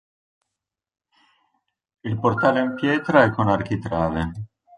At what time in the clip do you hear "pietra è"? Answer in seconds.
2.73-3.29